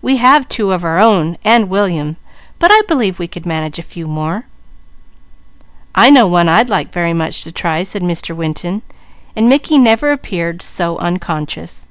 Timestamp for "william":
1.68-2.18